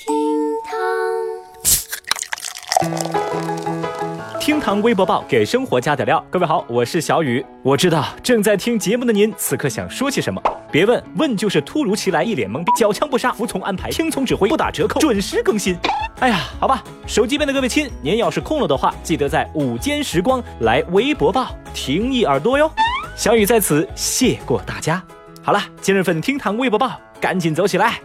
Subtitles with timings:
[0.00, 0.16] 厅
[0.64, 0.80] 堂
[4.40, 6.24] 厅堂微博报给生活加点料。
[6.30, 7.44] 各位好，我是小雨。
[7.62, 10.42] 我知道正在听节目的您此刻想说些什么，
[10.72, 15.76] 别问，问就是突如其来一脸懵逼，缴枪不杀，服从安排，听从指挥，不打折扣，准时更新。
[16.20, 22.72] 哎呀，好吧，手机边的各位亲，您要是空了的话，记得在午间时光来微博报听一耳朵哟。
[23.14, 25.02] 小雨在此谢过大家。
[25.42, 28.00] 好了，今日份厅堂微博报赶紧走起来。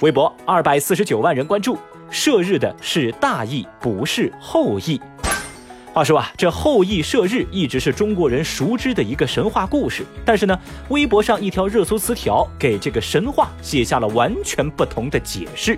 [0.00, 1.76] 微博二百四十九万人关注，
[2.08, 5.00] 射日的是大羿，不是后羿。
[5.98, 10.04] 话说啊，这后羿射日一直是中国人熟知的一个神话故事。
[10.24, 10.56] 但是呢，
[10.90, 15.76] 微博上一条热搜词条给这个神话写下了完全不同的解释。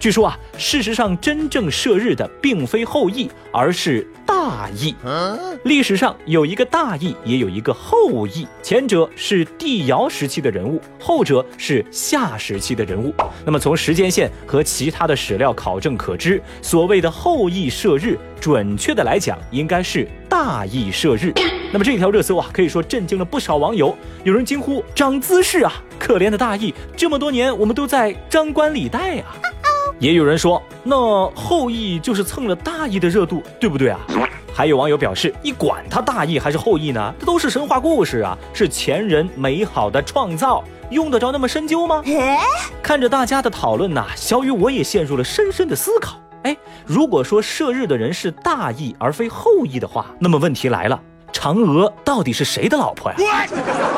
[0.00, 4.94] 据说啊，事实上真正射日的并非后羿，而是大羿。
[5.64, 13.12] 历史上有一个大羿，也有一个后羿，前者是帝尧时期的人物，后者是夏时期的人物。
[13.44, 21.32] 那么从时间线和其他的史料考证可知，所谓的后羿射日，准确的来讲，应该是大羿射日。
[21.72, 23.96] 那么这条热搜啊，可以说震惊了不少网友。
[24.24, 25.72] 有人惊呼：“长姿势啊！
[25.98, 29.36] 可怜的大羿，这么多年我们都在张冠李戴啊！”
[30.00, 34.00] 也有人说，那后羿就是蹭了大羿的热度，对不对啊？
[34.54, 37.14] 还有网友表示，你管他大羿还是后羿呢？
[37.18, 42.02] 这都是神话故事啊，是前人美好的创造，用得着那么深究吗？
[42.82, 46.18] 看着大家的讨论呐，小雨我也陷入了深深的思考。
[46.44, 51.00] 哎，如果说射日的人是大羿而非后羿的话，那么问题来了，
[51.32, 53.46] 嫦娥到底是谁的老婆呀？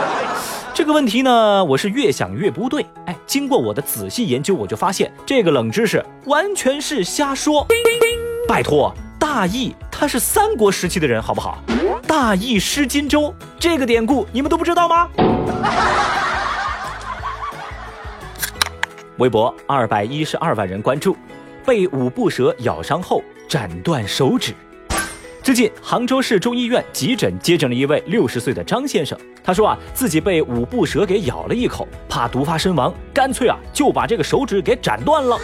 [0.72, 2.86] 这个问题呢，我是越想越不对。
[3.06, 7.66] 哎，经过我的仔细研究，我就发现这个冷知识完全是瞎说。
[8.48, 11.58] 拜托，大羿他是三国时期的人，好不好？
[12.06, 15.08] 大羿失荆州这个典故你们都不知道吗？
[19.18, 21.14] 微博二百一十二万人关注，
[21.64, 24.52] 被五步蛇咬伤后斩断手指。
[25.42, 29.18] 最近，杭州市中医院急诊接诊了一位六十岁的张先生。
[29.42, 35.38] 他说啊，自己被五步蛇给咬了一口，怕毒发身亡，干脆啊就把这个手指给斩断了。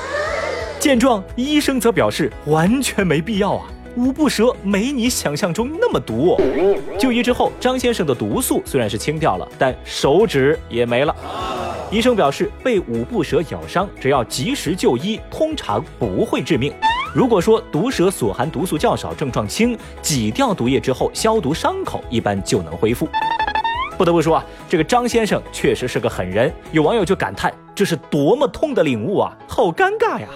[0.79, 3.67] 见状，医生则表示完全没必要啊，
[3.97, 6.39] 五步蛇没你想象中那么毒。
[6.99, 11.17] 就医之后，张先生的毒素虽然是清掉了，但手指也没了。
[11.89, 16.73] 医生表示，被五步蛇咬伤，只要及时就医，通常不会致命。
[17.15, 23.09] 如果说毒蛇所含毒素较少，症状轻，挤掉毒液之后消毒伤口，一般就能恢复。
[23.97, 26.53] 不得不说啊，这个张先生确实是个狠人。
[26.73, 30.27] 有网友就感叹：“这是多么痛的领悟啊，好尴尬呀！”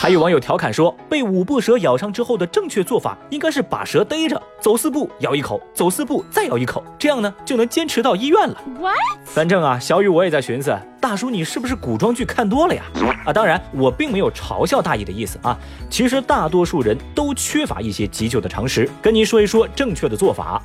[0.00, 8.96] 还有网友调侃说：“被五步蛇咬伤之后的正确做法，应该是把蛇逮着，走四步咬一口，走四步再咬一口，这样呢就能坚持到医院了。” What？
[9.26, 12.82] 反正啊，小雨我也在寻思，大叔你是不是古装剧看多了呀？
[13.26, 15.54] 啊，当然我并没有嘲笑大爷的意思啊。
[15.90, 20.62] 其实大多数人都缺乏一些急救的常识，跟您说一说正确的做法。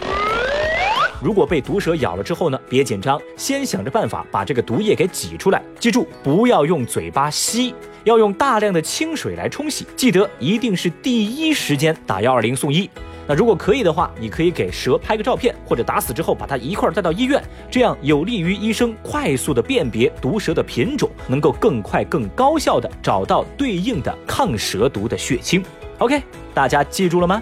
[1.22, 5.62] 如果被毒蛇咬了之后呢，别紧张，先想着办法把这个毒液给挤出来。
[5.80, 9.86] 记住，不要用嘴巴吸，要用大量的清水来冲洗。
[9.96, 12.90] 记得一定是第一时间打幺二零送医。
[13.28, 25.64] 那如果可以的话，你可以给蛇拍个照片，或者打死之后把它一块带到医院，这样有利于医生快速的辨别毒蛇的品种，能够更快、更高效的找到对应的抗蛇毒的血清。
[25.98, 26.22] OK，
[26.54, 27.42] 大家记住了吗？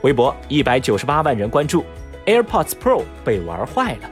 [0.00, 1.84] 微博一百九十八万人关注。
[2.26, 4.10] AirPods Pro 被玩坏了。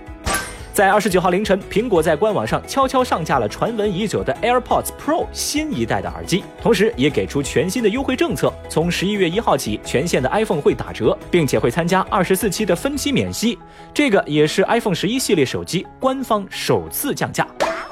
[0.72, 13.59] 在二十九号凌晨，苹果在官网上悄悄上架了传闻已久的 AirPods Pro 新一代的耳机，同时也给出全新的优惠政策：从十一月一号起，全线的 iPhone 会打折，并且会参加二十四期的分期免息。
[13.93, 17.47] 这个也是 iPhone 十一系列手机官方首次降价。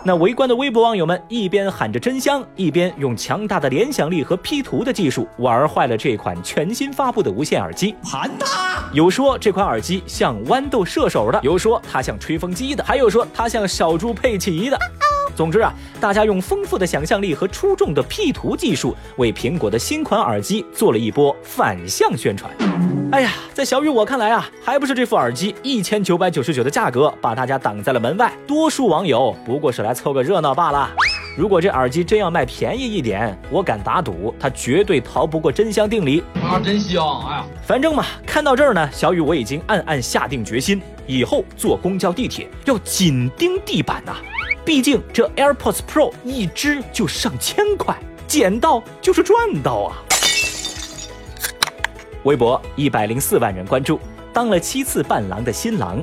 [0.04, 7.94] 那围观的微博网友们一边喊着真香，一边用强大的联想力和 P 图的技术玩坏了这款全新发布的无线耳机。
[8.02, 8.84] 盘它！
[8.92, 14.78] 有说这款耳机像豌豆射手的，有说它像吹风机的，还有说它像小猪佩奇的。
[15.34, 22.50] 总之啊，大家用丰富的想象力和出众的 P 图技术，为苹果的新款耳机做了一波反向宣传。
[23.10, 28.30] 哎呀，在小雨我看来啊，还不是这副耳机一千九百九十九的价格把大家挡在了门外。
[28.46, 30.90] 多数网友不过是来凑个热闹罢了。
[31.34, 36.22] 如果这耳机真要卖便宜一点，我敢打赌它绝对逃不过真香定理。
[36.42, 37.02] 啊，真香！
[37.26, 44.16] 哎呀，反正嘛，看到这儿呢，小雨我已经暗暗下定决心，以后坐公交地铁要紧盯地板呐。
[44.66, 47.96] 毕竟这 AirPods Pro 一只就上千块，
[48.26, 49.96] 捡到就是赚到啊！
[52.24, 54.00] 微博一百零四万人关注，
[54.32, 56.02] 当了七次伴郎的新郎。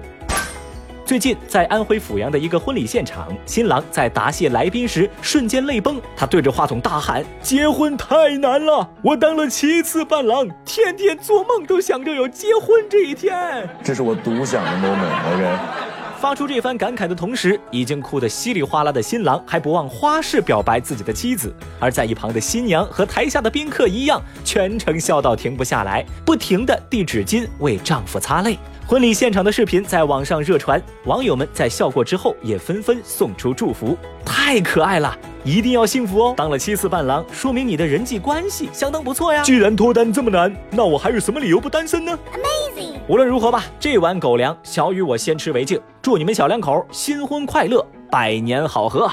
[1.06, 15.95] 最近在安徽阜阳的一个婚礼现场，新郎在答谢来宾时瞬间泪崩，他对着话筒大喊：“结婚太难了，我当了七次伴郎，天天做梦都想着有结婚这一天。”这是我独享的 moment，OK。
[16.16, 28.58] 发出这番感慨的同时，已经哭得稀里哗啦的新郎还不忘花式表白自己的妻子，而在一旁的新娘和台下的宾客一样，全程笑到停不下来，不停的递纸巾为丈夫擦泪。
[28.88, 36.34] 婚礼现场的视频在网上热传，网友们在笑过之后也纷纷送出祝福，太可爱了，一定要幸福哦！
[36.36, 39.44] 当了七次伴郎，说明你的人际关系相当不错呀。
[39.44, 42.96] 既然脱单这么难，那我还有什么理由不单身呢？Amazing！
[43.08, 45.80] 无论如何吧，这碗狗粮，小雨我先吃为敬。
[46.02, 49.08] 祝你们小两口新婚快乐，百年好合。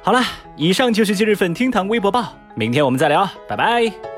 [0.00, 0.22] 好了，
[0.56, 4.13] 以上就是今日份厅堂微博报，明天我们再聊，拜拜。